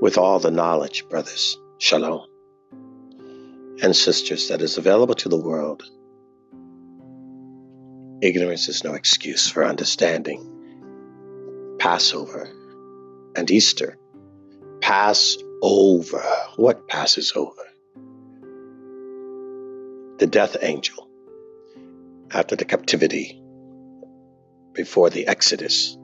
with 0.00 0.18
all 0.18 0.38
the 0.38 0.50
knowledge, 0.50 1.08
brothers, 1.08 1.58
shalom, 1.78 2.26
and 3.82 3.94
sisters, 3.94 4.48
that 4.48 4.62
is 4.62 4.78
available 4.78 5.14
to 5.14 5.28
the 5.28 5.36
world. 5.36 5.82
Ignorance 8.22 8.68
is 8.68 8.84
no 8.84 8.94
excuse 8.94 9.48
for 9.48 9.64
understanding. 9.64 10.46
Passover 11.78 12.48
and 13.36 13.50
Easter. 13.50 13.96
Pass 14.80 15.36
over. 15.62 16.22
What 16.56 16.88
passes 16.88 17.32
over? 17.34 17.62
The 20.18 20.26
death 20.26 20.56
angel 20.60 21.08
after 22.32 22.56
the 22.56 22.64
captivity 22.64 23.42
before 24.74 25.10
the 25.10 25.26
exodus 25.26 25.96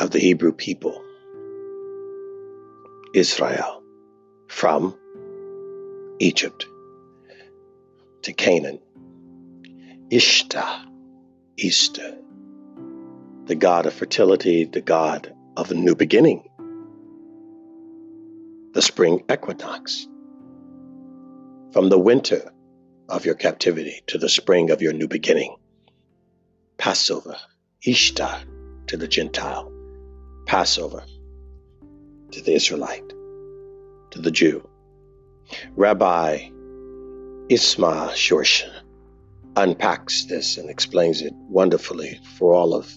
of 0.00 0.10
the 0.10 0.18
Hebrew 0.18 0.52
people, 0.52 1.02
Israel, 3.16 3.82
from 4.48 4.94
Egypt 6.18 6.66
to 8.20 8.32
Canaan. 8.34 8.78
Ishtar, 10.10 10.84
Easter, 11.56 12.18
the 13.46 13.54
god 13.54 13.86
of 13.86 13.94
fertility, 13.94 14.64
the 14.64 14.82
god 14.82 15.34
of 15.56 15.70
a 15.70 15.74
new 15.74 15.94
beginning, 15.94 16.46
the 18.74 18.82
spring 18.82 19.24
equinox, 19.32 20.06
from 21.72 21.88
the 21.88 21.98
winter 21.98 22.52
of 23.08 23.24
your 23.24 23.34
captivity 23.34 24.02
to 24.08 24.18
the 24.18 24.28
spring 24.28 24.70
of 24.70 24.82
your 24.82 24.92
new 24.92 25.08
beginning. 25.08 25.56
Passover, 26.76 27.38
Ishtar 27.82 28.42
to 28.88 28.98
the 28.98 29.08
Gentile, 29.08 29.72
Passover 30.44 31.02
to 32.32 32.42
the 32.42 32.52
Israelite, 32.54 33.05
to 34.10 34.20
the 34.20 34.30
Jew. 34.30 34.68
Rabbi 35.76 36.50
Ismar 37.48 38.10
Schorsch 38.10 38.64
unpacks 39.56 40.24
this 40.24 40.58
and 40.58 40.68
explains 40.68 41.22
it 41.22 41.32
wonderfully 41.48 42.20
for 42.36 42.52
all 42.52 42.74
of 42.74 42.92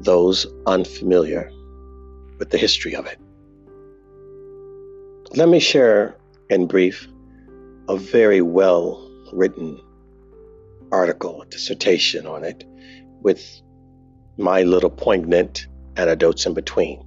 those 0.00 0.46
unfamiliar 0.66 1.50
with 2.38 2.50
the 2.50 2.58
history 2.58 2.94
of 2.94 3.06
it. 3.06 3.18
Let 5.36 5.48
me 5.48 5.60
share 5.60 6.16
in 6.48 6.66
brief 6.66 7.06
a 7.88 7.96
very 7.96 8.40
well 8.40 9.08
written 9.32 9.80
article, 10.90 11.44
dissertation 11.50 12.26
on 12.26 12.44
it, 12.44 12.64
with 13.20 13.60
my 14.38 14.62
little 14.62 14.90
poignant 14.90 15.66
anecdotes 15.96 16.46
in 16.46 16.54
between. 16.54 17.04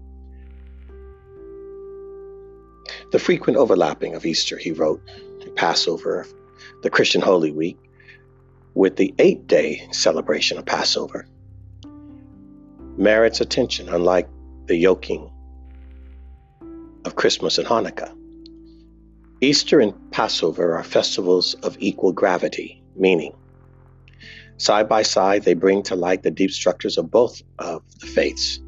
The 3.14 3.20
frequent 3.20 3.60
overlapping 3.60 4.16
of 4.16 4.26
Easter, 4.26 4.58
he 4.58 4.72
wrote, 4.72 5.00
Passover, 5.56 6.26
the 6.82 6.90
Christian 6.90 7.22
Holy 7.22 7.52
Week, 7.52 7.78
with 8.74 8.96
the 8.96 9.14
eight 9.20 9.46
day 9.46 9.88
celebration 9.92 10.58
of 10.58 10.66
Passover 10.66 11.28
merits 12.98 13.40
attention, 13.40 13.88
unlike 13.88 14.28
the 14.66 14.76
yoking 14.76 15.30
of 17.06 17.16
Christmas 17.16 17.60
and 17.60 17.68
Hanukkah. 17.68 18.18
Easter 19.42 19.80
and 19.80 19.94
Passover 20.10 20.76
are 20.76 20.84
festivals 20.84 21.54
of 21.62 21.78
equal 21.80 22.14
gravity, 22.14 22.82
meaning, 22.96 23.36
side 24.58 24.90
by 24.90 25.04
side, 25.04 25.44
they 25.44 25.54
bring 25.54 25.84
to 25.84 25.96
light 25.96 26.24
the 26.24 26.32
deep 26.32 26.50
structures 26.50 26.98
of 26.98 27.12
both 27.12 27.44
of 27.60 27.84
the 28.00 28.08
faiths. 28.08 28.60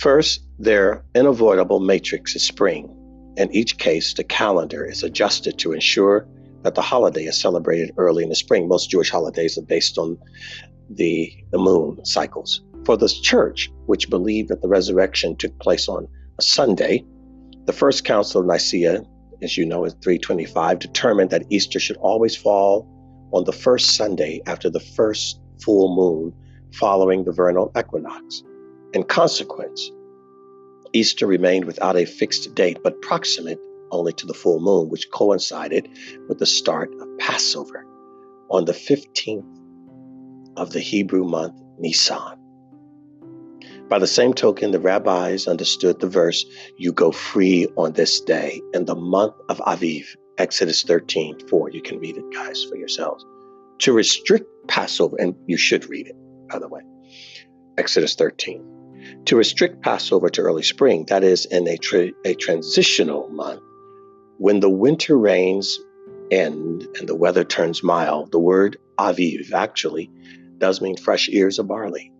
First, 0.00 0.40
their 0.58 1.04
unavoidable 1.14 1.78
matrix 1.78 2.34
is 2.34 2.42
spring. 2.42 2.88
In 3.36 3.54
each 3.54 3.76
case, 3.76 4.14
the 4.14 4.24
calendar 4.24 4.82
is 4.82 5.02
adjusted 5.02 5.58
to 5.58 5.74
ensure 5.74 6.26
that 6.62 6.74
the 6.74 6.80
holiday 6.80 7.24
is 7.24 7.38
celebrated 7.38 7.92
early 7.98 8.22
in 8.22 8.30
the 8.30 8.34
spring. 8.34 8.66
Most 8.66 8.88
Jewish 8.88 9.10
holidays 9.10 9.58
are 9.58 9.62
based 9.62 9.98
on 9.98 10.16
the, 10.88 11.30
the 11.52 11.58
moon 11.58 12.02
cycles. 12.06 12.62
For 12.86 12.96
the 12.96 13.10
church, 13.10 13.70
which 13.84 14.08
believed 14.08 14.48
that 14.48 14.62
the 14.62 14.68
resurrection 14.68 15.36
took 15.36 15.58
place 15.58 15.86
on 15.86 16.08
a 16.38 16.42
Sunday, 16.42 17.04
the 17.66 17.74
First 17.74 18.06
Council 18.06 18.40
of 18.40 18.46
Nicaea, 18.46 19.02
as 19.42 19.58
you 19.58 19.66
know, 19.66 19.84
in 19.84 19.90
325, 19.90 20.78
determined 20.78 21.28
that 21.28 21.44
Easter 21.50 21.78
should 21.78 21.98
always 21.98 22.34
fall 22.34 22.88
on 23.34 23.44
the 23.44 23.52
first 23.52 23.96
Sunday 23.96 24.40
after 24.46 24.70
the 24.70 24.80
first 24.80 25.42
full 25.62 25.94
moon 25.94 26.32
following 26.72 27.24
the 27.24 27.32
vernal 27.32 27.70
equinox. 27.78 28.42
In 28.92 29.04
consequence, 29.04 29.90
Easter 30.92 31.26
remained 31.26 31.64
without 31.64 31.96
a 31.96 32.04
fixed 32.04 32.52
date, 32.56 32.78
but 32.82 33.00
proximate 33.02 33.60
only 33.92 34.12
to 34.14 34.26
the 34.26 34.34
full 34.34 34.58
moon, 34.58 34.88
which 34.88 35.10
coincided 35.12 35.88
with 36.28 36.38
the 36.38 36.46
start 36.46 36.92
of 37.00 37.18
Passover 37.18 37.86
on 38.50 38.64
the 38.64 38.72
15th 38.72 39.46
of 40.56 40.72
the 40.72 40.80
Hebrew 40.80 41.24
month 41.24 41.54
Nisan. 41.78 42.36
By 43.88 44.00
the 44.00 44.08
same 44.08 44.34
token, 44.34 44.72
the 44.72 44.80
rabbis 44.80 45.46
understood 45.46 46.00
the 46.00 46.08
verse, 46.08 46.44
You 46.76 46.92
go 46.92 47.12
free 47.12 47.68
on 47.76 47.92
this 47.92 48.20
day 48.20 48.60
in 48.74 48.86
the 48.86 48.96
month 48.96 49.34
of 49.48 49.58
Aviv, 49.58 50.04
Exodus 50.36 50.82
13 50.82 51.48
4. 51.48 51.70
You 51.70 51.82
can 51.82 52.00
read 52.00 52.16
it, 52.16 52.24
guys, 52.32 52.64
for 52.64 52.76
yourselves. 52.76 53.24
To 53.80 53.92
restrict 53.92 54.46
Passover, 54.66 55.16
and 55.18 55.36
you 55.46 55.56
should 55.56 55.88
read 55.88 56.08
it, 56.08 56.16
by 56.48 56.58
the 56.58 56.68
way, 56.68 56.82
Exodus 57.78 58.14
13. 58.16 58.79
To 59.26 59.36
restrict 59.36 59.82
Passover 59.82 60.28
to 60.30 60.42
early 60.42 60.62
spring, 60.62 61.06
that 61.08 61.24
is, 61.24 61.46
in 61.46 61.68
a, 61.68 61.76
tra- 61.76 62.12
a 62.24 62.34
transitional 62.34 63.28
month, 63.28 63.62
when 64.38 64.60
the 64.60 64.70
winter 64.70 65.16
rains 65.18 65.78
end 66.30 66.86
and 66.98 67.08
the 67.08 67.14
weather 67.14 67.44
turns 67.44 67.82
mild, 67.82 68.32
the 68.32 68.38
word 68.38 68.78
Aviv 68.98 69.52
actually 69.52 70.10
does 70.58 70.80
mean 70.80 70.96
fresh 70.96 71.28
ears 71.28 71.58
of 71.58 71.68
barley. 71.68 72.12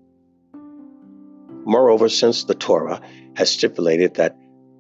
Moreover, 1.64 2.08
since 2.08 2.44
the 2.44 2.54
Torah 2.54 3.00
has 3.36 3.50
stipulated 3.50 4.14
that 4.14 4.36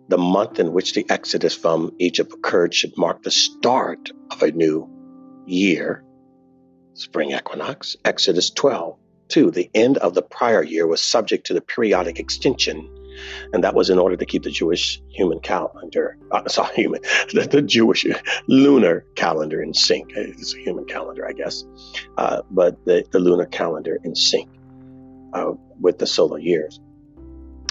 the 0.08 0.18
month 0.18 0.58
in 0.58 0.72
which 0.72 0.94
the 0.94 1.06
exodus 1.08 1.54
from 1.54 1.92
Egypt 1.98 2.32
occurred 2.32 2.74
should 2.74 2.96
mark 2.98 3.22
the 3.22 3.30
start 3.30 4.10
of 4.30 4.42
a 4.42 4.50
new 4.50 4.88
year, 5.46 6.04
spring 6.94 7.30
equinox, 7.30 7.96
Exodus 8.04 8.50
12, 8.50 8.98
2, 9.30 9.50
the 9.50 9.70
end 9.74 9.98
of 9.98 10.14
the 10.14 10.22
prior 10.22 10.62
year 10.62 10.86
was 10.86 11.00
subject 11.00 11.46
to 11.46 11.54
the 11.54 11.60
periodic 11.60 12.18
extension 12.18 12.88
and 13.52 13.62
that 13.64 13.74
was 13.74 13.90
in 13.90 13.98
order 13.98 14.16
to 14.16 14.26
keep 14.26 14.42
the 14.42 14.50
Jewish 14.50 15.00
human 15.08 15.40
calendar, 15.40 16.16
uh, 16.30 16.48
sorry, 16.48 16.74
human, 16.74 17.00
the, 17.32 17.48
the, 17.50 17.62
Jewish 17.62 18.06
lunar 18.46 19.04
calendar 19.14 19.62
in 19.62 19.74
sync. 19.74 20.10
It's 20.14 20.54
a 20.54 20.58
human 20.58 20.84
calendar, 20.86 21.26
I 21.26 21.32
guess, 21.32 21.64
uh, 22.18 22.42
but 22.50 22.84
the, 22.84 23.04
the 23.10 23.18
lunar 23.18 23.46
calendar 23.46 23.98
in 24.04 24.14
sync 24.14 24.48
uh, 25.32 25.52
with 25.80 25.98
the 25.98 26.06
solar 26.06 26.38
years. 26.38 26.80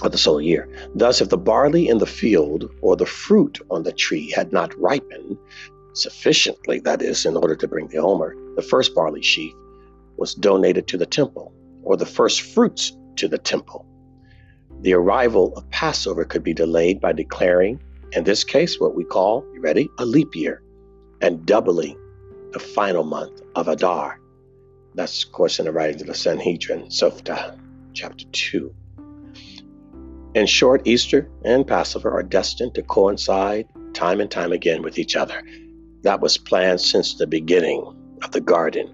Of 0.02 0.14
the 0.14 0.18
solar 0.18 0.40
year. 0.40 0.70
Thus, 0.96 1.20
if 1.20 1.28
the 1.28 1.38
barley 1.38 1.90
in 1.90 1.98
the 1.98 2.06
field 2.06 2.72
or 2.82 2.96
the 2.96 3.06
fruit 3.06 3.60
on 3.70 3.84
the 3.84 3.92
tree 3.92 4.32
had 4.32 4.54
not 4.54 4.74
ripened 4.80 5.38
sufficiently, 5.92 6.80
that 6.80 7.02
is, 7.02 7.26
in 7.26 7.36
order 7.36 7.54
to 7.58 7.68
bring 7.68 7.90
the 7.90 7.98
omer, 7.98 8.34
the 8.56 8.62
first 8.62 8.96
barley 8.96 9.22
sheaf 9.22 9.54
was 10.20 10.36
donated 10.36 10.88
to 10.88 10.98
the 10.98 11.06
temple, 11.06 11.54
or 11.84 11.98
the 11.98 12.06
first 12.06 12.42
fruits 12.42 12.96
to 13.16 13.28
the 13.28 13.38
temple 13.38 13.86
the 14.82 14.94
arrival 14.94 15.54
of 15.58 15.70
Passover 15.72 16.24
could 16.24 16.44
be 16.44 16.54
delayed 16.54 17.02
by 17.02 17.12
declaring, 17.12 17.82
in 18.14 18.24
this 18.24 18.44
case, 18.44 18.80
what 18.80 18.96
we 18.96 19.04
call, 19.04 19.46
you 19.54 19.62
ready, 19.62 19.90
a 19.98 20.06
leap 20.06 20.36
year, 20.36 20.64
and 21.22 21.46
doubling 21.46 21.98
the 22.54 22.60
final 22.60 23.04
month 23.04 23.42
of 23.56 23.68
Adar. 23.68 24.20
That's, 24.96 25.24
of 25.26 25.32
course, 25.34 25.60
in 25.60 25.66
the 25.66 25.72
writings 25.72 26.02
of 26.02 26.08
the 26.08 26.14
Sanhedrin, 26.16 26.86
Tosefta, 26.86 27.60
chapter 27.94 28.26
2. 28.32 28.74
In 30.36 30.46
short, 30.46 30.88
Easter 30.88 31.30
and 31.44 31.68
Passover 31.68 32.12
are 32.12 32.24
destined 32.24 32.74
to 32.76 32.84
coincide 32.84 33.68
time 33.94 34.22
and 34.22 34.32
time 34.32 34.54
again 34.54 34.82
with 34.82 34.98
each 34.98 35.16
other. 35.16 35.44
That 36.04 36.22
was 36.22 36.38
planned 36.38 36.80
since 36.80 37.16
the 37.16 37.28
beginning 37.28 37.84
of 38.24 38.32
the 38.32 38.42
garden 38.42 38.94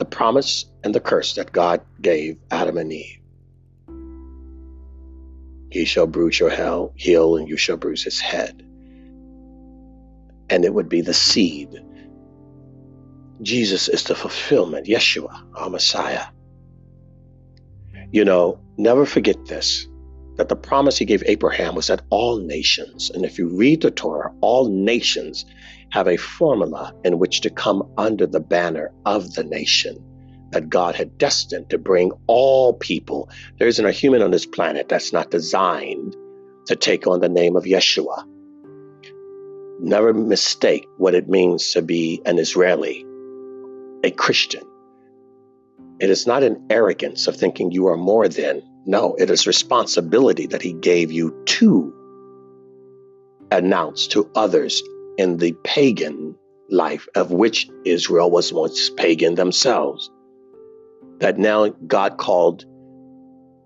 the 0.00 0.04
promise 0.06 0.64
and 0.82 0.94
the 0.94 1.00
curse 1.00 1.34
that 1.34 1.52
God 1.52 1.82
gave 2.00 2.38
Adam 2.50 2.78
and 2.78 2.90
Eve. 2.90 3.18
He 5.70 5.84
shall 5.84 6.06
bruise 6.06 6.40
your 6.40 6.50
heel, 6.96 7.36
and 7.36 7.46
you 7.46 7.58
shall 7.58 7.76
bruise 7.76 8.02
his 8.02 8.18
head. 8.18 8.66
And 10.48 10.64
it 10.64 10.72
would 10.72 10.88
be 10.88 11.02
the 11.02 11.12
seed. 11.14 11.68
Jesus 13.42 13.88
is 13.88 14.02
the 14.04 14.14
fulfillment, 14.14 14.86
Yeshua, 14.86 15.44
our 15.54 15.68
Messiah. 15.68 16.24
You 18.10 18.24
know, 18.24 18.58
never 18.78 19.04
forget 19.04 19.44
this 19.46 19.86
that 20.36 20.48
the 20.48 20.56
promise 20.56 20.96
he 20.96 21.04
gave 21.04 21.22
Abraham 21.26 21.74
was 21.74 21.88
that 21.88 22.00
all 22.08 22.38
nations, 22.38 23.10
and 23.10 23.26
if 23.26 23.38
you 23.38 23.48
read 23.48 23.82
the 23.82 23.90
Torah, 23.90 24.32
all 24.40 24.70
nations 24.70 25.44
have 25.90 26.08
a 26.08 26.16
formula 26.16 26.94
in 27.04 27.18
which 27.18 27.40
to 27.40 27.50
come 27.50 27.82
under 27.98 28.26
the 28.26 28.40
banner 28.40 28.92
of 29.04 29.34
the 29.34 29.44
nation 29.44 30.04
that 30.50 30.68
God 30.68 30.94
had 30.94 31.18
destined 31.18 31.70
to 31.70 31.78
bring 31.78 32.12
all 32.26 32.74
people. 32.74 33.28
There 33.58 33.68
isn't 33.68 33.84
a 33.84 33.92
human 33.92 34.22
on 34.22 34.30
this 34.30 34.46
planet 34.46 34.88
that's 34.88 35.12
not 35.12 35.30
designed 35.30 36.16
to 36.66 36.76
take 36.76 37.06
on 37.06 37.20
the 37.20 37.28
name 37.28 37.56
of 37.56 37.64
Yeshua. 37.64 38.24
Never 39.80 40.12
mistake 40.12 40.86
what 40.98 41.14
it 41.14 41.28
means 41.28 41.72
to 41.72 41.82
be 41.82 42.20
an 42.26 42.38
Israeli, 42.38 43.04
a 44.04 44.10
Christian. 44.10 44.62
It 46.00 46.10
is 46.10 46.26
not 46.26 46.42
an 46.42 46.66
arrogance 46.70 47.26
of 47.26 47.36
thinking 47.36 47.70
you 47.70 47.86
are 47.86 47.96
more 47.96 48.28
than. 48.28 48.62
No, 48.86 49.14
it 49.16 49.30
is 49.30 49.46
responsibility 49.46 50.46
that 50.46 50.62
he 50.62 50.72
gave 50.72 51.12
you 51.12 51.42
to 51.46 51.94
announce 53.50 54.06
to 54.08 54.30
others 54.34 54.82
in 55.20 55.36
the 55.36 55.52
pagan 55.64 56.34
life 56.70 57.06
of 57.14 57.30
which 57.30 57.68
Israel 57.84 58.30
was 58.30 58.54
once 58.54 58.88
pagan 58.96 59.34
themselves. 59.34 60.10
That 61.18 61.38
now 61.38 61.68
God 61.86 62.16
called 62.16 62.64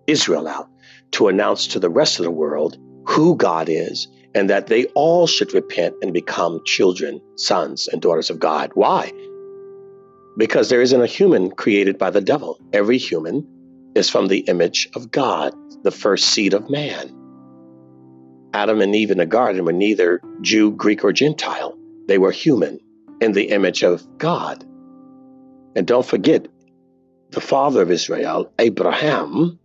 Israel 0.09 0.49
out 0.49 0.69
to 1.13 1.29
announce 1.29 1.69
to 1.69 1.79
the 1.79 1.89
rest 1.89 2.19
of 2.19 2.25
the 2.25 2.31
world 2.43 2.77
who 3.07 3.37
God 3.37 3.69
is 3.69 4.09
and 4.35 4.51
that 4.51 4.67
they 4.67 4.87
all 4.97 5.29
should 5.29 5.55
repent 5.55 5.95
and 6.03 6.13
become 6.13 6.61
children, 6.65 7.21
sons, 7.37 7.87
and 7.87 8.03
daughters 8.03 8.31
of 8.31 8.41
God. 8.41 8.73
Why? 8.75 9.13
Because 10.37 10.71
there 10.71 10.83
isn't 10.83 11.01
a 11.01 11.07
human 11.07 11.53
created 11.53 11.99
by 11.99 12.11
the 12.11 12.21
devil. 12.21 12.59
Every 12.73 12.99
human 12.99 13.47
is 13.95 14.11
from 14.11 14.27
the 14.27 14.41
image 14.41 14.89
of 14.97 15.13
God, 15.13 15.55
the 15.85 15.93
first 15.93 16.25
seed 16.31 16.53
of 16.53 16.69
man. 16.69 17.15
Adam 18.55 18.81
and 18.81 18.95
Eve 18.95 19.11
in 19.11 19.19
the 19.19 19.27
garden 19.27 19.65
were 19.65 19.73
neither 19.73 20.21
Jew, 20.41 20.71
Greek, 20.71 21.03
or 21.03 21.13
Gentile. 21.13 21.77
They 22.07 22.19
were 22.19 22.31
human 22.31 22.79
in 23.21 23.33
the 23.33 23.51
image 23.51 23.83
of 23.83 24.07
God. 24.17 24.65
And 25.75 25.87
don't 25.89 26.07
forget, 26.07 26.47
the 27.31 27.41
father 27.41 27.83
of 27.83 27.91
Israel, 27.91 28.53
Abraham, 28.61 29.59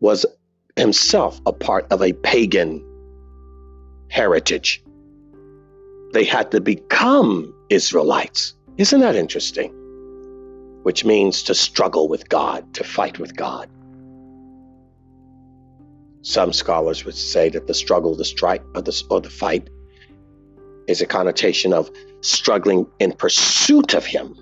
was 0.00 0.26
himself 0.74 1.40
a 1.46 1.52
part 1.52 1.86
of 1.92 2.02
a 2.02 2.12
pagan 2.12 2.84
heritage. 4.10 4.82
They 6.12 6.24
had 6.24 6.50
to 6.50 6.60
become 6.60 7.54
Israelites. 7.70 8.54
Isn't 8.76 9.00
that 9.00 9.14
interesting? 9.14 9.70
Which 10.82 11.04
means 11.04 11.44
to 11.44 11.54
struggle 11.54 12.08
with 12.08 12.28
God, 12.28 12.74
to 12.74 12.82
fight 12.82 13.20
with 13.20 13.36
God. 13.36 13.70
Some 16.24 16.54
scholars 16.54 17.04
would 17.04 17.14
say 17.14 17.50
that 17.50 17.66
the 17.66 17.74
struggle, 17.74 18.14
the 18.16 18.24
strike, 18.24 18.62
or 18.74 18.80
the, 18.80 19.02
or 19.10 19.20
the 19.20 19.28
fight 19.28 19.68
is 20.88 21.02
a 21.02 21.06
connotation 21.06 21.74
of 21.74 21.90
struggling 22.22 22.86
in 22.98 23.12
pursuit 23.12 23.92
of 23.92 24.06
Him, 24.06 24.34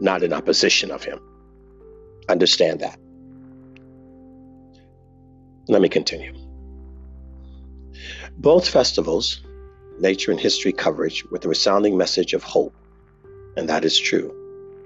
not 0.00 0.24
in 0.24 0.32
opposition 0.32 0.90
of 0.90 1.04
Him. 1.04 1.20
Understand 2.28 2.80
that. 2.80 2.98
Let 5.68 5.82
me 5.82 5.88
continue. 5.88 6.34
Both 8.38 8.68
festivals, 8.68 9.40
nature 10.00 10.32
and 10.32 10.40
history 10.40 10.72
coverage, 10.72 11.24
with 11.30 11.44
a 11.44 11.48
resounding 11.48 11.96
message 11.96 12.34
of 12.34 12.42
hope, 12.42 12.74
and 13.56 13.68
that 13.68 13.84
is 13.84 13.96
true. 13.96 14.34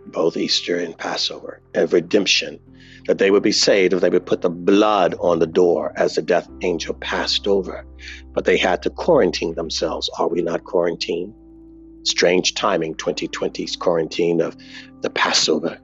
Both 0.08 0.36
Easter 0.36 0.76
and 0.76 0.96
Passover, 0.96 1.62
and 1.74 1.90
redemption, 1.90 2.60
that 3.06 3.18
they 3.18 3.30
would 3.30 3.42
be 3.42 3.52
saved 3.52 3.92
if 3.92 4.00
they 4.00 4.10
would 4.10 4.26
put 4.26 4.42
the 4.42 4.50
blood 4.50 5.14
on 5.20 5.38
the 5.38 5.46
door 5.46 5.92
as 5.96 6.14
the 6.14 6.22
death 6.22 6.48
angel 6.62 6.94
passed 6.94 7.46
over. 7.46 7.86
But 8.32 8.44
they 8.44 8.56
had 8.56 8.82
to 8.82 8.90
quarantine 8.90 9.54
themselves. 9.54 10.10
Are 10.18 10.28
we 10.28 10.42
not 10.42 10.64
quarantined? 10.64 11.34
Strange 12.04 12.54
timing, 12.54 12.94
2020's 12.94 13.76
quarantine 13.76 14.40
of 14.40 14.56
the 15.02 15.10
Passover 15.10 15.78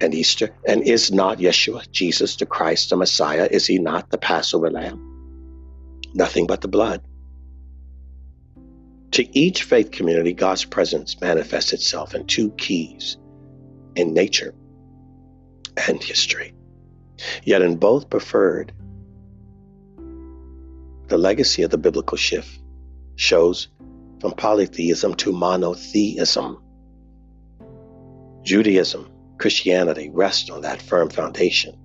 and 0.00 0.14
Easter. 0.14 0.50
And 0.66 0.82
is 0.82 1.12
not 1.12 1.38
Yeshua, 1.38 1.90
Jesus 1.90 2.36
the 2.36 2.46
Christ, 2.46 2.90
the 2.90 2.96
Messiah, 2.96 3.48
is 3.50 3.66
he 3.66 3.78
not 3.78 4.10
the 4.10 4.18
Passover 4.18 4.70
lamb? 4.70 5.04
Nothing 6.14 6.46
but 6.46 6.60
the 6.60 6.68
blood. 6.68 7.02
To 9.12 9.38
each 9.38 9.62
faith 9.62 9.90
community, 9.90 10.32
God's 10.32 10.64
presence 10.64 11.20
manifests 11.20 11.72
itself 11.72 12.14
in 12.14 12.26
two 12.26 12.50
keys 12.52 13.16
in 13.96 14.14
nature 14.14 14.54
and 15.86 16.02
history. 16.02 16.54
Yet 17.44 17.62
in 17.62 17.76
both 17.76 18.10
preferred, 18.10 18.72
the 21.08 21.18
legacy 21.18 21.62
of 21.62 21.70
the 21.70 21.78
biblical 21.78 22.18
shift 22.18 22.58
shows 23.16 23.68
from 24.20 24.32
polytheism 24.32 25.14
to 25.14 25.32
monotheism. 25.32 26.62
Judaism, 28.42 29.10
Christianity 29.38 30.10
rest 30.10 30.50
on 30.50 30.62
that 30.62 30.82
firm 30.82 31.08
foundation. 31.08 31.78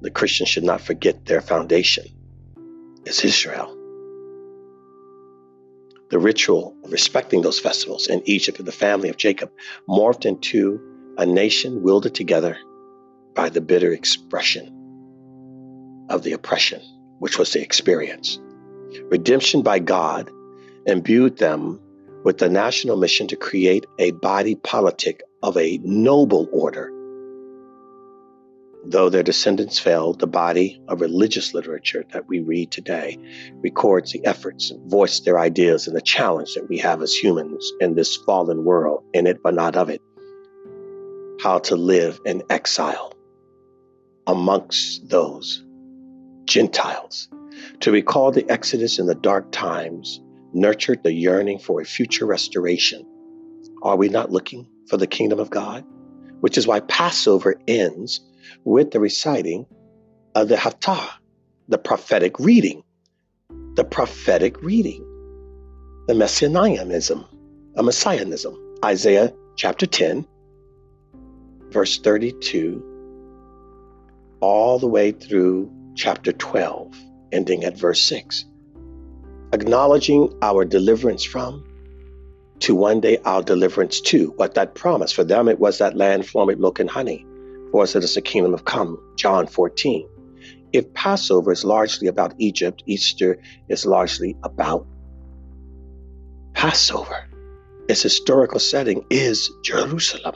The 0.00 0.10
Christian 0.10 0.46
should 0.46 0.64
not 0.64 0.80
forget 0.80 1.26
their 1.26 1.40
foundation 1.40 2.06
is 3.04 3.24
Israel. 3.24 3.76
The 6.10 6.18
ritual 6.18 6.74
of 6.84 6.92
respecting 6.92 7.42
those 7.42 7.58
festivals 7.58 8.06
in 8.06 8.22
Egypt 8.26 8.58
and 8.58 8.68
the 8.68 8.72
family 8.72 9.08
of 9.08 9.16
Jacob 9.16 9.50
morphed 9.88 10.26
into 10.26 10.80
a 11.16 11.24
nation 11.24 11.82
wielded 11.82 12.14
together 12.14 12.56
by 13.34 13.48
the 13.48 13.60
bitter 13.60 13.92
expression 13.92 14.66
of 16.08 16.22
the 16.22 16.32
oppression, 16.32 16.80
which 17.18 17.38
was 17.38 17.52
the 17.52 17.62
experience. 17.62 18.38
Redemption 19.10 19.62
by 19.62 19.78
God 19.78 20.30
imbued 20.86 21.38
them 21.38 21.80
with 22.24 22.38
the 22.38 22.48
national 22.48 22.96
mission 22.96 23.26
to 23.28 23.36
create 23.36 23.86
a 23.98 24.10
body 24.12 24.54
politic 24.54 25.22
of 25.42 25.56
a 25.56 25.78
noble 25.82 26.48
order. 26.52 26.90
Though 28.84 29.08
their 29.08 29.22
descendants 29.22 29.78
failed, 29.78 30.18
the 30.18 30.26
body 30.26 30.80
of 30.88 31.00
religious 31.00 31.54
literature 31.54 32.04
that 32.12 32.28
we 32.28 32.40
read 32.40 32.72
today 32.72 33.16
records 33.62 34.12
the 34.12 34.24
efforts 34.26 34.70
and 34.70 34.90
voice 34.90 35.20
their 35.20 35.38
ideas 35.38 35.86
and 35.86 35.96
the 35.96 36.02
challenge 36.02 36.54
that 36.54 36.68
we 36.68 36.78
have 36.78 37.00
as 37.00 37.14
humans 37.14 37.72
in 37.80 37.94
this 37.94 38.16
fallen 38.16 38.64
world, 38.64 39.04
in 39.14 39.26
it 39.26 39.40
but 39.42 39.54
not 39.54 39.76
of 39.76 39.88
it. 39.88 40.02
How 41.40 41.60
to 41.60 41.76
live 41.76 42.20
in 42.24 42.42
exile 42.50 43.12
amongst 44.26 45.08
those 45.08 45.64
Gentiles. 46.44 47.28
To 47.80 47.92
recall 47.92 48.32
the 48.32 48.48
Exodus 48.50 48.98
in 48.98 49.06
the 49.06 49.14
dark 49.14 49.52
times 49.52 50.20
nurtured 50.52 51.02
the 51.02 51.12
yearning 51.12 51.58
for 51.58 51.80
a 51.80 51.84
future 51.84 52.26
restoration. 52.26 53.06
Are 53.82 53.96
we 53.96 54.08
not 54.08 54.30
looking 54.30 54.68
for 54.88 54.96
the 54.96 55.06
kingdom 55.06 55.38
of 55.38 55.50
God? 55.50 55.84
Which 56.40 56.58
is 56.58 56.66
why 56.66 56.80
Passover 56.80 57.54
ends 57.68 58.20
with 58.64 58.90
the 58.90 59.00
reciting 59.00 59.66
of 60.34 60.48
the 60.48 60.56
Haftarah, 60.56 61.10
the 61.68 61.78
prophetic 61.78 62.38
reading. 62.38 62.82
The 63.74 63.84
prophetic 63.84 64.62
reading, 64.62 65.02
the 66.06 66.14
messianism, 66.14 67.24
a 67.74 67.82
messianism. 67.82 68.76
Isaiah 68.84 69.32
chapter 69.56 69.86
10, 69.86 70.26
verse 71.70 71.98
32 71.98 72.91
all 74.42 74.78
the 74.78 74.88
way 74.88 75.12
through 75.12 75.72
chapter 75.94 76.32
12, 76.32 76.92
ending 77.30 77.64
at 77.64 77.78
verse 77.78 78.02
6. 78.02 78.44
Acknowledging 79.52 80.36
our 80.42 80.64
deliverance 80.64 81.24
from 81.24 81.64
to 82.58 82.74
one 82.74 83.00
day 83.00 83.18
our 83.24 83.42
deliverance 83.42 84.00
to. 84.00 84.32
What 84.36 84.54
that 84.54 84.74
promise 84.74 85.12
for 85.12 85.24
them, 85.24 85.48
it 85.48 85.60
was 85.60 85.78
that 85.78 85.96
land 85.96 86.26
flowing 86.26 86.48
with 86.48 86.58
milk 86.58 86.80
and 86.80 86.90
honey. 86.90 87.24
For 87.70 87.84
us, 87.84 87.94
it 87.94 88.04
is 88.04 88.14
the 88.14 88.20
kingdom 88.20 88.52
of 88.52 88.64
come, 88.64 88.98
John 89.16 89.46
14. 89.46 90.08
If 90.72 90.92
Passover 90.92 91.52
is 91.52 91.64
largely 91.64 92.08
about 92.08 92.34
Egypt, 92.38 92.82
Easter 92.86 93.38
is 93.68 93.86
largely 93.86 94.36
about 94.42 94.86
Passover. 96.54 97.28
Its 97.88 98.02
historical 98.02 98.58
setting 98.58 99.04
is 99.08 99.50
Jerusalem. 99.62 100.34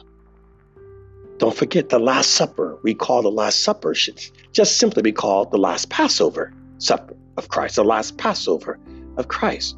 Don't 1.39 1.55
forget 1.55 1.91
the 1.91 1.99
Last 1.99 2.31
Supper. 2.31 2.79
We 2.83 2.95
call 2.95 3.23
the 3.23 3.31
Last 3.31 3.63
Supper 3.63 3.95
should 3.95 4.21
just 4.53 4.79
simply 4.79 5.03
be 5.03 5.13
called 5.13 5.51
the 5.51 5.59
Last 5.59 5.91
Passover 5.91 6.53
Supper 6.79 7.15
of 7.37 7.49
Christ, 7.49 7.77
the 7.77 7.85
Last 7.85 8.17
Passover 8.17 8.79
of 9.19 9.29
Christ. 9.29 9.77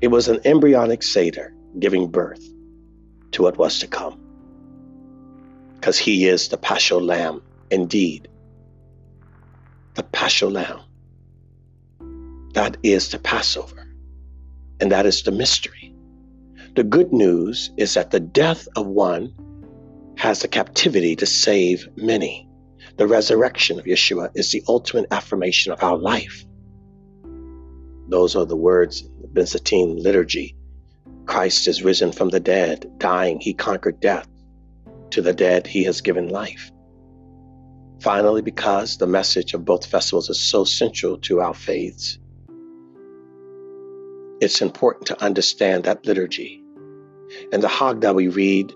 It 0.00 0.08
was 0.08 0.28
an 0.28 0.40
embryonic 0.44 1.02
Seder 1.02 1.54
giving 1.78 2.08
birth 2.08 2.44
to 3.32 3.42
what 3.42 3.58
was 3.58 3.78
to 3.80 3.88
come. 3.88 4.20
Because 5.74 5.98
he 5.98 6.26
is 6.26 6.48
the 6.48 6.56
Paschal 6.56 7.00
Lamb, 7.00 7.42
indeed. 7.70 8.28
The 9.94 10.04
Paschal 10.04 10.50
Lamb. 10.50 10.80
That 12.54 12.76
is 12.82 13.10
the 13.10 13.18
Passover. 13.18 13.88
And 14.80 14.92
that 14.92 15.06
is 15.06 15.22
the 15.22 15.32
mystery. 15.32 15.75
The 16.76 16.84
good 16.84 17.10
news 17.10 17.70
is 17.78 17.94
that 17.94 18.10
the 18.10 18.20
death 18.20 18.68
of 18.76 18.86
one 18.86 19.32
has 20.18 20.40
the 20.40 20.48
captivity 20.48 21.16
to 21.16 21.24
save 21.24 21.88
many. 21.96 22.50
The 22.98 23.06
resurrection 23.06 23.78
of 23.78 23.86
Yeshua 23.86 24.28
is 24.34 24.52
the 24.52 24.62
ultimate 24.68 25.06
affirmation 25.10 25.72
of 25.72 25.82
our 25.82 25.96
life. 25.96 26.44
Those 28.08 28.36
are 28.36 28.44
the 28.44 28.58
words 28.58 29.00
in 29.00 29.22
the 29.22 29.28
Byzantine 29.28 29.96
liturgy 29.96 30.54
Christ 31.24 31.66
is 31.66 31.82
risen 31.82 32.12
from 32.12 32.28
the 32.28 32.40
dead, 32.40 32.86
dying, 32.98 33.40
he 33.40 33.54
conquered 33.54 33.98
death. 33.98 34.28
To 35.12 35.22
the 35.22 35.32
dead, 35.32 35.66
he 35.66 35.82
has 35.84 36.02
given 36.02 36.28
life. 36.28 36.70
Finally, 38.00 38.42
because 38.42 38.98
the 38.98 39.06
message 39.06 39.54
of 39.54 39.64
both 39.64 39.86
festivals 39.86 40.28
is 40.28 40.38
so 40.38 40.62
central 40.64 41.16
to 41.20 41.40
our 41.40 41.54
faiths, 41.54 42.18
it's 44.42 44.60
important 44.60 45.06
to 45.06 45.24
understand 45.24 45.84
that 45.84 46.04
liturgy. 46.04 46.62
In 47.52 47.60
the 47.60 47.68
Haggadah, 47.68 48.14
we 48.14 48.28
read 48.28 48.72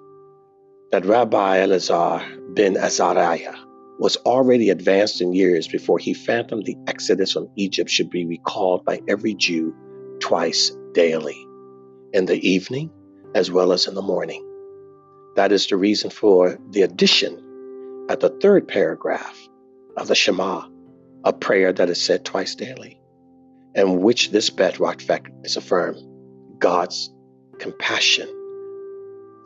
that 0.90 1.04
Rabbi 1.04 1.58
Elazar 1.58 2.54
ben 2.54 2.76
Azariah 2.76 3.54
was 3.98 4.16
already 4.18 4.70
advanced 4.70 5.20
in 5.20 5.32
years 5.32 5.68
before 5.68 5.98
he 5.98 6.14
fathomed 6.14 6.64
the 6.64 6.76
exodus 6.86 7.32
from 7.32 7.48
Egypt 7.56 7.90
should 7.90 8.10
be 8.10 8.24
recalled 8.26 8.84
by 8.84 9.00
every 9.08 9.34
Jew 9.34 9.74
twice 10.20 10.72
daily, 10.92 11.46
in 12.12 12.26
the 12.26 12.40
evening 12.48 12.90
as 13.34 13.50
well 13.50 13.72
as 13.72 13.86
in 13.86 13.94
the 13.94 14.02
morning. 14.02 14.44
That 15.36 15.52
is 15.52 15.66
the 15.68 15.76
reason 15.76 16.10
for 16.10 16.58
the 16.70 16.82
addition 16.82 18.06
at 18.08 18.20
the 18.20 18.30
third 18.30 18.66
paragraph 18.66 19.38
of 19.96 20.08
the 20.08 20.14
Shema, 20.14 20.66
a 21.24 21.32
prayer 21.32 21.72
that 21.72 21.90
is 21.90 22.02
said 22.02 22.24
twice 22.24 22.56
daily, 22.56 23.00
and 23.76 24.00
which 24.00 24.30
this 24.30 24.50
bedrock 24.50 25.00
fact 25.00 25.30
is 25.44 25.56
affirmed. 25.56 26.00
God's 26.58 27.12
compassion 27.58 28.28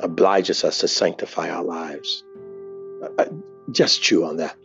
obliges 0.00 0.64
us 0.64 0.78
to 0.78 0.88
sanctify 0.88 1.50
our 1.50 1.64
lives. 1.64 2.24
Uh, 3.02 3.08
uh, 3.18 3.26
just 3.70 4.02
chew 4.02 4.24
on 4.24 4.36
that. 4.38 4.56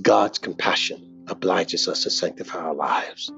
God's 0.00 0.38
compassion 0.38 1.24
obliges 1.26 1.88
us 1.88 2.04
to 2.04 2.10
sanctify 2.10 2.58
our 2.58 2.74
lives, 2.74 3.32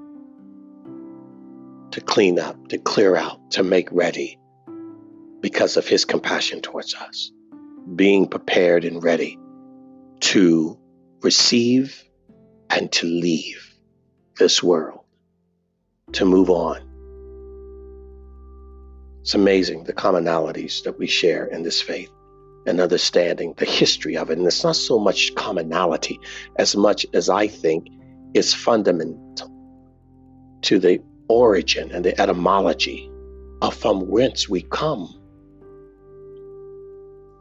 to 1.92 2.00
clean 2.00 2.38
up, 2.38 2.68
to 2.68 2.78
clear 2.78 3.16
out, 3.16 3.52
to 3.52 3.62
make 3.62 3.90
ready 3.92 4.38
because 5.40 5.76
of 5.76 5.86
his 5.86 6.04
compassion 6.04 6.60
towards 6.60 6.94
us, 6.94 7.32
being 7.96 8.28
prepared 8.28 8.84
and 8.84 9.02
ready 9.02 9.38
to 10.20 10.78
receive 11.22 12.02
and 12.70 12.90
to 12.92 13.06
leave 13.06 13.74
this 14.38 14.62
world, 14.62 15.00
to 16.12 16.24
move 16.24 16.48
on. 16.48 16.91
It's 19.22 19.34
amazing 19.34 19.84
the 19.84 19.92
commonalities 19.92 20.82
that 20.82 20.98
we 20.98 21.06
share 21.06 21.46
in 21.46 21.62
this 21.62 21.80
faith 21.80 22.10
and 22.66 22.80
understanding 22.80 23.54
the 23.56 23.64
history 23.64 24.16
of 24.16 24.30
it. 24.30 24.38
And 24.38 24.46
it's 24.46 24.64
not 24.64 24.74
so 24.74 24.98
much 24.98 25.32
commonality 25.36 26.18
as 26.58 26.74
much 26.74 27.06
as 27.14 27.28
I 27.28 27.46
think 27.46 27.86
is 28.34 28.52
fundamental 28.52 29.48
to 30.62 30.80
the 30.80 31.00
origin 31.28 31.92
and 31.92 32.04
the 32.04 32.20
etymology 32.20 33.08
of 33.62 33.74
from 33.76 34.08
whence 34.08 34.48
we 34.48 34.62
come. 34.62 35.08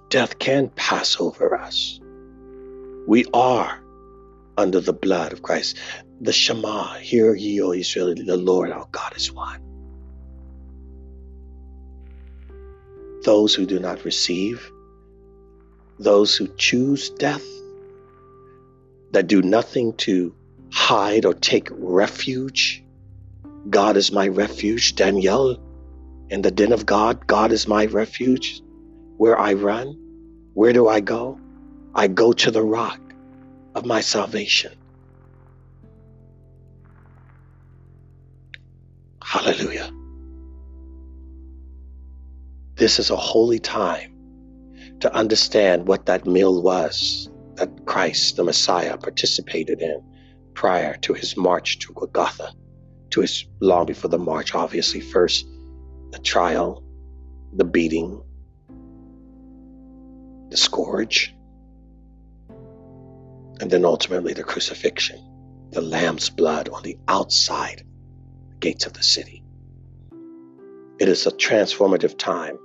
Death 0.09 0.37
can 0.37 0.69
pass 0.69 1.19
over 1.19 1.55
us. 1.55 1.99
We 3.07 3.25
are 3.33 3.81
under 4.55 4.81
the 4.81 4.93
blood 4.93 5.33
of 5.33 5.41
Christ. 5.41 5.79
The 6.19 6.31
Shema, 6.31 6.99
hear 6.99 7.33
ye, 7.33 7.59
O 7.59 7.71
Israel, 7.71 8.13
the 8.13 8.37
Lord 8.37 8.69
our 8.69 8.87
God 8.91 9.15
is 9.15 9.31
one. 9.31 9.70
Those 13.23 13.55
who 13.55 13.65
do 13.65 13.79
not 13.79 14.05
receive 14.05 14.71
those 16.01 16.35
who 16.35 16.47
choose 16.57 17.09
death, 17.11 17.45
that 19.11 19.27
do 19.27 19.41
nothing 19.41 19.93
to 19.97 20.33
hide 20.73 21.25
or 21.25 21.33
take 21.33 21.67
refuge. 21.71 22.83
God 23.69 23.97
is 23.97 24.11
my 24.11 24.27
refuge. 24.27 24.95
Daniel, 24.95 25.57
in 26.29 26.41
the 26.41 26.49
den 26.49 26.71
of 26.71 26.85
God, 26.85 27.27
God 27.27 27.51
is 27.51 27.67
my 27.67 27.85
refuge. 27.85 28.61
Where 29.17 29.37
I 29.37 29.53
run, 29.53 29.95
where 30.55 30.73
do 30.73 30.87
I 30.87 31.01
go? 31.01 31.37
I 31.93 32.07
go 32.07 32.33
to 32.33 32.49
the 32.49 32.63
rock 32.63 32.99
of 33.75 33.85
my 33.85 34.01
salvation. 34.01 34.71
Hallelujah. 39.23 39.91
This 42.81 42.97
is 42.97 43.11
a 43.11 43.15
holy 43.15 43.59
time 43.59 44.11
to 45.01 45.13
understand 45.13 45.87
what 45.87 46.07
that 46.07 46.25
meal 46.25 46.63
was 46.63 47.29
that 47.53 47.85
Christ, 47.85 48.37
the 48.37 48.43
Messiah, 48.43 48.97
participated 48.97 49.83
in 49.83 50.01
prior 50.55 50.97
to 51.01 51.13
his 51.13 51.37
march 51.37 51.77
to 51.77 51.93
Golgotha, 51.93 52.51
to 53.11 53.21
his 53.21 53.45
long 53.59 53.85
before 53.85 54.09
the 54.09 54.17
march, 54.17 54.55
obviously, 54.55 54.99
first 54.99 55.45
the 56.09 56.17
trial, 56.17 56.83
the 57.53 57.65
beating, 57.65 58.19
the 60.49 60.57
scourge, 60.57 61.35
and 63.59 63.69
then 63.69 63.85
ultimately 63.85 64.33
the 64.33 64.43
crucifixion, 64.43 65.19
the 65.69 65.81
lamb's 65.81 66.31
blood 66.31 66.67
on 66.69 66.81
the 66.81 66.97
outside 67.07 67.83
gates 68.59 68.87
of 68.87 68.93
the 68.93 69.03
city. 69.03 69.43
It 70.99 71.07
is 71.07 71.27
a 71.27 71.31
transformative 71.31 72.17
time 72.17 72.57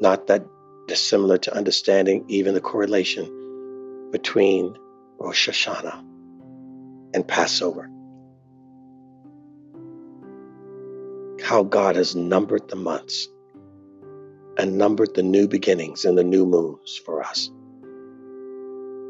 not 0.00 0.26
that 0.28 0.44
dissimilar 0.88 1.38
to 1.38 1.54
understanding 1.54 2.24
even 2.28 2.54
the 2.54 2.60
correlation 2.60 4.08
between 4.10 4.74
Rosh 5.18 5.48
Hashanah 5.48 6.02
and 7.14 7.26
Passover. 7.28 7.88
How 11.42 11.62
God 11.62 11.96
has 11.96 12.16
numbered 12.16 12.68
the 12.68 12.76
months 12.76 13.28
and 14.58 14.78
numbered 14.78 15.14
the 15.14 15.22
new 15.22 15.46
beginnings 15.46 16.04
and 16.04 16.16
the 16.16 16.24
new 16.24 16.46
moons 16.46 17.00
for 17.04 17.22
us. 17.22 17.50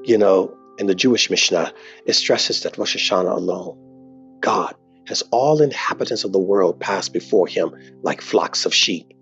You 0.05 0.19
know, 0.19 0.57
in 0.79 0.87
the 0.87 0.95
Jewish 0.95 1.31
Mishnah, 1.31 1.73
it 2.07 2.15
stresses 2.15 2.63
that 2.63 2.79
Rosh 2.79 2.97
Hashanah 2.97 3.37
alone, 3.37 4.39
God 4.41 4.75
has 5.07 5.23
all 5.31 5.61
inhabitants 5.61 6.25
of 6.25 6.33
the 6.33 6.39
world 6.39 6.81
pass 6.81 7.09
before 7.09 7.47
him 7.47 7.75
like 8.03 8.21
flocks 8.21 8.65
of 8.65 8.75
sheep 8.75 9.13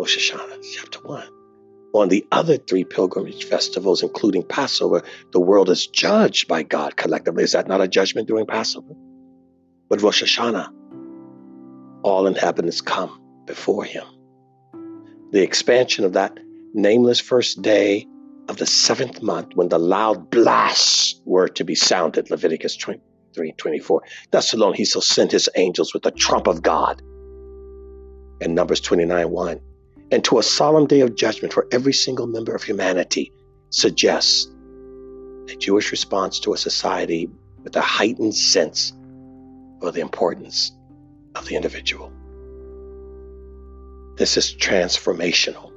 Rosh 0.00 0.32
Hashanah, 0.32 0.64
chapter 0.74 0.98
1. 1.00 1.28
On 1.92 2.08
the 2.08 2.26
other 2.32 2.56
three 2.56 2.84
pilgrimage 2.84 3.44
festivals, 3.44 4.02
including 4.02 4.42
Passover, 4.42 5.02
the 5.30 5.40
world 5.40 5.68
is 5.68 5.86
judged 5.88 6.48
by 6.48 6.62
God 6.62 6.96
collectively. 6.96 7.44
Is 7.44 7.52
that 7.52 7.68
not 7.68 7.82
a 7.82 7.86
judgment 7.86 8.26
during 8.26 8.46
Passover? 8.46 8.94
But 9.90 10.00
Rosh 10.00 10.22
Hashanah, 10.22 10.70
all 12.02 12.26
inhabitants 12.26 12.80
come 12.80 13.20
before 13.44 13.84
him. 13.84 14.04
The 15.32 15.42
expansion 15.42 16.06
of 16.06 16.14
that 16.14 16.32
nameless 16.72 17.20
first 17.20 17.60
day 17.60 18.06
of 18.48 18.56
the 18.56 18.64
seventh 18.64 19.20
month, 19.20 19.48
when 19.54 19.68
the 19.68 19.78
loud 19.78 20.30
blasts 20.30 21.20
were 21.26 21.48
to 21.48 21.64
be 21.64 21.74
sounded, 21.74 22.30
Leviticus 22.30 22.74
23 22.78 23.52
24. 23.52 24.02
Thus 24.30 24.54
alone 24.54 24.72
he 24.72 24.86
shall 24.86 25.02
send 25.02 25.30
his 25.30 25.50
angels 25.56 25.92
with 25.92 26.04
the 26.04 26.10
trump 26.10 26.46
of 26.46 26.62
God. 26.62 27.02
And 28.40 28.54
Numbers 28.54 28.80
29 28.80 29.28
1 29.28 29.60
and 30.10 30.24
to 30.24 30.38
a 30.38 30.42
solemn 30.42 30.86
day 30.86 31.00
of 31.00 31.14
judgment 31.14 31.52
for 31.52 31.66
every 31.70 31.92
single 31.92 32.26
member 32.26 32.54
of 32.54 32.62
humanity 32.62 33.32
suggests 33.70 34.48
a 35.48 35.56
Jewish 35.56 35.90
response 35.90 36.40
to 36.40 36.52
a 36.52 36.58
society 36.58 37.30
with 37.62 37.76
a 37.76 37.80
heightened 37.80 38.34
sense 38.34 38.92
of 39.82 39.94
the 39.94 40.00
importance 40.00 40.72
of 41.34 41.46
the 41.46 41.56
individual. 41.56 42.12
This 44.16 44.36
is 44.36 44.54
transformational. 44.54 45.72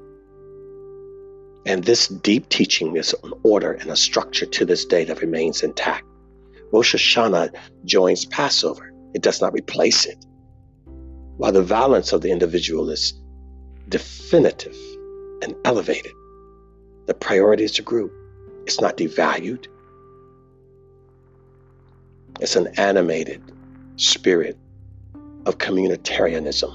And 1.65 1.83
this 1.83 2.07
deep 2.07 2.49
teaching 2.49 2.97
is 2.97 3.15
an 3.23 3.33
order 3.43 3.71
and 3.71 3.89
a 3.89 3.95
structure 3.95 4.45
to 4.45 4.65
this 4.65 4.83
day 4.83 5.05
that 5.05 5.21
remains 5.21 5.63
intact. 5.63 6.05
Rosh 6.73 6.95
Hashanah 6.95 7.55
joins 7.85 8.25
Passover, 8.25 8.91
it 9.13 9.21
does 9.21 9.39
not 9.39 9.53
replace 9.53 10.05
it. 10.05 10.25
While 11.37 11.51
the 11.51 11.63
violence 11.63 12.11
of 12.11 12.21
the 12.21 12.31
individual 12.31 12.89
is 12.89 13.13
definitive 13.93 14.75
and 15.43 15.55
elevated. 15.65 16.13
The 17.05 17.13
priority 17.13 17.63
is 17.63 17.75
the 17.75 17.83
group. 17.83 18.11
It's 18.65 18.81
not 18.81 18.97
devalued. 18.97 19.67
It's 22.39 22.55
an 22.55 22.69
animated 22.79 23.39
spirit 23.97 24.57
of 25.45 25.59
communitarianism 25.59 26.71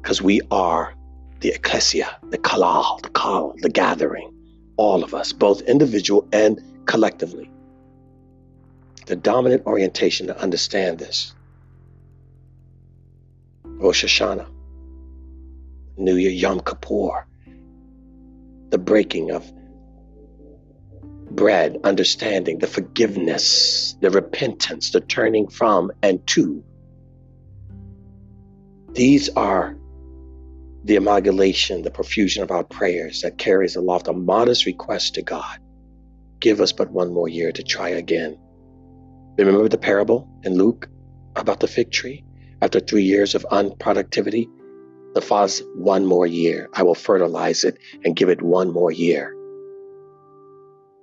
because 0.00 0.22
we 0.22 0.40
are 0.50 0.94
the 1.40 1.50
ecclesia, 1.50 2.16
the 2.30 2.38
kalal, 2.38 3.02
the 3.02 3.10
kal, 3.10 3.54
the 3.58 3.68
gathering, 3.68 4.32
all 4.78 5.04
of 5.04 5.12
us, 5.12 5.30
both 5.30 5.60
individual 5.62 6.26
and 6.32 6.58
collectively. 6.86 7.50
The 9.04 9.16
dominant 9.16 9.66
orientation 9.66 10.28
to 10.28 10.40
understand 10.40 10.98
this. 10.98 11.34
Rosh 13.64 14.06
Hashanah. 14.06 14.53
New 15.96 16.16
Year, 16.16 16.30
Yom 16.30 16.60
Kippur, 16.60 17.26
the 18.70 18.78
breaking 18.78 19.30
of 19.30 19.50
bread, 21.30 21.78
understanding, 21.84 22.58
the 22.58 22.66
forgiveness, 22.66 23.96
the 24.00 24.10
repentance, 24.10 24.90
the 24.90 25.00
turning 25.00 25.48
from 25.48 25.90
and 26.02 26.24
to 26.28 26.64
These 28.94 29.28
are 29.30 29.76
the 30.84 30.94
amalgamation, 30.94 31.82
the 31.82 31.90
profusion 31.90 32.44
of 32.44 32.52
our 32.52 32.62
prayers 32.62 33.22
that 33.22 33.38
carries 33.38 33.74
aloft 33.74 34.06
a 34.06 34.12
modest 34.12 34.66
request 34.66 35.14
to 35.14 35.22
God. 35.22 35.58
Give 36.38 36.60
us 36.60 36.72
but 36.72 36.92
one 36.92 37.12
more 37.12 37.28
year 37.28 37.50
to 37.50 37.62
try 37.64 37.88
again. 37.88 38.38
Remember 39.36 39.68
the 39.68 39.78
parable 39.78 40.28
in 40.44 40.54
Luke 40.54 40.88
about 41.34 41.58
the 41.58 41.66
fig 41.66 41.90
tree? 41.90 42.24
After 42.62 42.78
three 42.78 43.02
years 43.02 43.34
of 43.34 43.44
unproductivity, 43.50 44.46
the 45.14 45.20
father 45.20 45.52
one 45.74 46.04
more 46.04 46.26
year. 46.26 46.68
I 46.74 46.82
will 46.82 46.94
fertilize 46.94 47.64
it 47.64 47.78
and 48.04 48.16
give 48.16 48.28
it 48.28 48.42
one 48.42 48.72
more 48.72 48.90
year. 48.90 49.34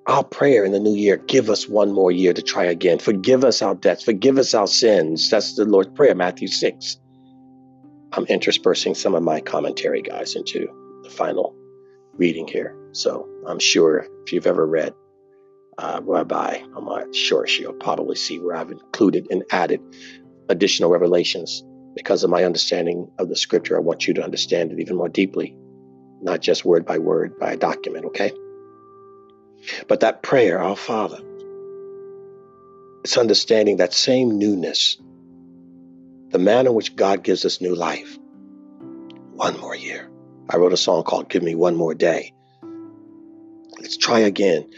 Our 0.07 0.23
prayer 0.23 0.65
in 0.65 0.71
the 0.71 0.79
new 0.79 0.95
year, 0.95 1.17
give 1.17 1.49
us 1.49 1.67
one 1.67 1.93
more 1.93 2.11
year 2.11 2.33
to 2.33 2.41
try 2.41 2.65
again. 2.65 2.99
Forgive 2.99 3.43
us 3.43 3.61
our 3.61 3.75
debts. 3.75 4.03
Forgive 4.03 4.37
us 4.37 4.53
our 4.53 4.67
sins. 4.67 5.29
That's 5.29 5.55
the 5.55 5.65
Lord's 5.65 5.91
Prayer, 5.93 6.15
Matthew 6.15 6.47
6. 6.47 6.97
I'm 8.13 8.25
interspersing 8.25 8.95
some 8.95 9.15
of 9.15 9.23
my 9.23 9.39
commentary, 9.39 10.01
guys, 10.01 10.35
into 10.35 10.67
the 11.03 11.09
final 11.09 11.55
reading 12.13 12.47
here. 12.47 12.75
So 12.91 13.29
I'm 13.47 13.59
sure 13.59 14.05
if 14.25 14.33
you've 14.33 14.47
ever 14.47 14.65
read 14.67 14.93
uh, 15.77 16.01
Rabbi, 16.03 16.61
I'm 16.75 16.85
not 16.85 17.15
sure 17.15 17.47
she'll 17.47 17.73
probably 17.73 18.15
see 18.15 18.39
where 18.39 18.55
I've 18.55 18.71
included 18.71 19.27
and 19.29 19.43
added 19.51 19.81
additional 20.49 20.89
revelations 20.89 21.63
because 21.95 22.23
of 22.23 22.29
my 22.29 22.43
understanding 22.43 23.11
of 23.17 23.29
the 23.29 23.35
scripture. 23.35 23.77
I 23.77 23.81
want 23.81 24.07
you 24.07 24.13
to 24.15 24.23
understand 24.23 24.71
it 24.71 24.79
even 24.79 24.95
more 24.95 25.09
deeply, 25.09 25.55
not 26.21 26.41
just 26.41 26.65
word 26.65 26.85
by 26.85 26.97
word 26.97 27.37
by 27.39 27.53
a 27.53 27.57
document, 27.57 28.05
okay? 28.05 28.31
But 29.87 29.99
that 29.99 30.23
prayer, 30.23 30.59
our 30.59 30.75
Father, 30.75 31.19
it's 33.03 33.17
understanding 33.17 33.77
that 33.77 33.93
same 33.93 34.37
newness, 34.37 34.97
the 36.29 36.39
manner 36.39 36.69
in 36.69 36.75
which 36.75 36.95
God 36.95 37.23
gives 37.23 37.45
us 37.45 37.61
new 37.61 37.75
life. 37.75 38.17
One 39.33 39.59
more 39.59 39.75
year. 39.75 40.09
I 40.49 40.57
wrote 40.57 40.73
a 40.73 40.77
song 40.77 41.03
called 41.03 41.29
Give 41.29 41.43
Me 41.43 41.55
One 41.55 41.75
More 41.75 41.93
Day. 41.93 42.33
Let's 43.79 43.97
try 43.97 44.19
again 44.19 44.69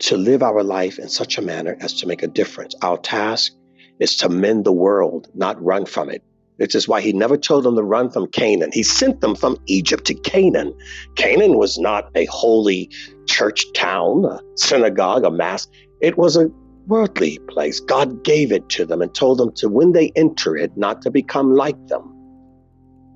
to 0.00 0.16
live 0.16 0.42
our 0.42 0.62
life 0.62 0.98
in 0.98 1.08
such 1.08 1.38
a 1.38 1.42
manner 1.42 1.76
as 1.80 2.00
to 2.00 2.06
make 2.06 2.22
a 2.22 2.28
difference. 2.28 2.74
Our 2.82 2.98
task 2.98 3.52
is 3.98 4.16
to 4.18 4.28
mend 4.28 4.64
the 4.64 4.72
world, 4.72 5.28
not 5.34 5.62
run 5.62 5.86
from 5.86 6.10
it. 6.10 6.22
This 6.58 6.74
is 6.74 6.88
why 6.88 7.00
he 7.02 7.12
never 7.12 7.36
told 7.36 7.64
them 7.64 7.76
to 7.76 7.82
run 7.82 8.10
from 8.10 8.28
Canaan. 8.28 8.70
He 8.72 8.82
sent 8.82 9.20
them 9.20 9.34
from 9.34 9.58
Egypt 9.66 10.06
to 10.06 10.14
Canaan. 10.14 10.74
Canaan 11.14 11.58
was 11.58 11.78
not 11.78 12.10
a 12.14 12.24
holy 12.26 12.90
church 13.26 13.66
town, 13.74 14.24
a 14.24 14.40
synagogue, 14.54 15.24
a 15.24 15.30
mass. 15.30 15.68
It 16.00 16.16
was 16.16 16.36
a 16.36 16.50
worldly 16.86 17.38
place. 17.48 17.80
God 17.80 18.24
gave 18.24 18.52
it 18.52 18.68
to 18.70 18.86
them 18.86 19.02
and 19.02 19.12
told 19.14 19.38
them 19.38 19.52
to, 19.56 19.68
when 19.68 19.92
they 19.92 20.12
enter 20.16 20.56
it, 20.56 20.74
not 20.76 21.02
to 21.02 21.10
become 21.10 21.54
like 21.54 21.86
them, 21.88 22.10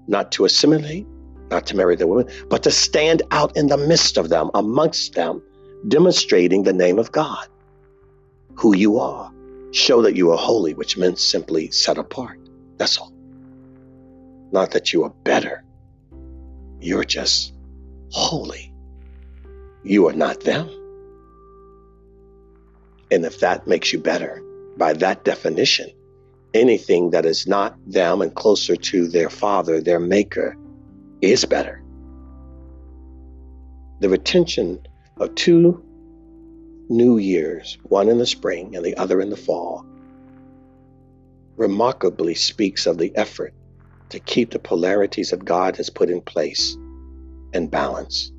not 0.07 0.33
to 0.33 0.45
assimilate, 0.45 1.07
not 1.51 1.67
to 1.67 1.77
marry 1.77 1.97
the 1.97 2.07
women, 2.07 2.29
but 2.49 2.63
to 2.65 2.71
stand 2.71 3.23
out 3.31 3.57
in 3.57 3.69
the 3.69 3.77
midst 3.77 4.19
of 4.19 4.29
them, 4.29 4.51
amongst 4.55 5.15
them, 5.15 5.43
demonstrating 5.89 6.65
the 6.65 6.73
name 6.73 6.99
of 6.99 7.11
God, 7.13 7.49
who 8.55 8.77
you 8.77 8.99
are. 8.99 9.33
Show 9.73 10.03
that 10.03 10.17
you 10.17 10.31
are 10.33 10.37
holy, 10.37 10.75
which 10.75 10.99
means 10.99 11.25
simply 11.25 11.71
set 11.71 11.97
apart. 11.97 12.39
That's 12.77 12.99
all. 12.99 13.13
Not 14.53 14.73
that 14.73 14.93
you 14.93 15.05
are 15.05 15.11
better. 15.25 15.65
You're 16.81 17.05
just 17.05 17.53
holy. 18.11 18.73
You 19.85 20.09
are 20.09 20.13
not 20.13 20.41
them. 20.41 20.69
And 23.11 23.25
if 23.25 23.41
that 23.41 23.67
makes 23.67 23.93
you 23.93 23.99
better, 23.99 24.43
by 24.77 24.93
that 24.95 25.25
definition, 25.25 25.91
anything 26.55 27.11
that 27.11 27.27
is 27.27 27.47
not 27.47 27.77
them 27.87 28.23
and 28.23 28.35
closer 28.35 28.77
to 28.77 29.09
their 29.09 29.31
father, 29.31 29.81
their 29.81 30.01
maker, 30.01 30.57
is 31.21 31.45
better. 31.45 31.83
The 34.01 34.09
retention 34.09 34.87
of 35.19 35.35
two 35.35 35.85
new 36.89 37.19
years, 37.19 37.79
one 37.85 38.09
in 38.09 38.19
the 38.19 38.27
spring 38.27 38.75
and 38.75 38.85
the 38.85 38.97
other 38.97 39.21
in 39.21 39.31
the 39.31 39.37
fall, 39.37 39.85
remarkably 41.57 42.35
speaks 42.35 42.87
of 42.87 42.99
the 42.99 43.15
effort 43.17 43.55
to 44.11 44.21
keep 44.21 44.51
the 44.51 44.59
polarities 44.59 45.31
that 45.31 45.45
God 45.45 45.77
has 45.77 45.91
put 45.91 46.11
in 46.11 46.21
place 46.21 46.77
in 47.53 47.69
balance. 47.69 48.31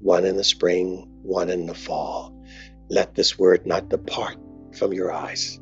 One 0.00 0.24
in 0.24 0.36
the 0.36 0.44
spring, 0.44 1.08
one 1.22 1.48
in 1.48 1.66
the 1.66 1.74
fall. 1.74 2.34
Let 2.90 3.14
this 3.14 3.38
word 3.38 3.66
not 3.66 3.88
depart 3.88 4.36
from 4.76 4.92
your 4.92 5.12
eyes. 5.12 5.58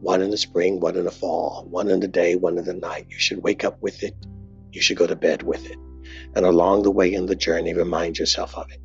One 0.00 0.22
in 0.22 0.30
the 0.30 0.36
spring, 0.36 0.80
one 0.80 0.96
in 0.96 1.04
the 1.04 1.10
fall, 1.10 1.66
one 1.70 1.90
in 1.90 2.00
the 2.00 2.08
day, 2.08 2.36
one 2.36 2.58
in 2.58 2.64
the 2.64 2.74
night. 2.74 3.06
You 3.08 3.18
should 3.18 3.42
wake 3.42 3.64
up 3.64 3.80
with 3.80 4.02
it. 4.02 4.14
You 4.72 4.80
should 4.80 4.96
go 4.96 5.06
to 5.06 5.16
bed 5.16 5.42
with 5.42 5.70
it. 5.70 5.78
And 6.34 6.44
along 6.44 6.82
the 6.82 6.90
way 6.90 7.12
in 7.12 7.26
the 7.26 7.36
journey, 7.36 7.74
remind 7.74 8.18
yourself 8.18 8.56
of 8.56 8.70
it. 8.70 8.80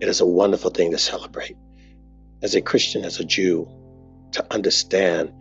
It 0.00 0.08
is 0.08 0.20
a 0.20 0.26
wonderful 0.26 0.70
thing 0.70 0.90
to 0.90 0.98
celebrate. 0.98 1.56
As 2.42 2.54
a 2.54 2.60
Christian, 2.60 3.04
as 3.04 3.18
a 3.18 3.24
Jew, 3.24 3.68
to 4.32 4.46
understand 4.52 5.32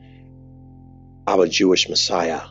our 1.27 1.47
Jewish 1.47 1.89
Messiah 1.89 2.41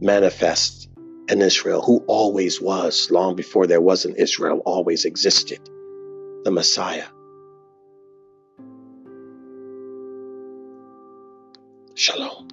manifest 0.00 0.88
in 1.28 1.42
Israel, 1.42 1.82
who 1.82 2.04
always 2.06 2.60
was, 2.60 3.10
long 3.10 3.36
before 3.36 3.66
there 3.66 3.80
was 3.80 4.04
an 4.04 4.14
Israel, 4.16 4.62
always 4.64 5.04
existed, 5.04 5.60
the 6.44 6.50
Messiah. 6.50 7.06
Shalom. 11.94 12.49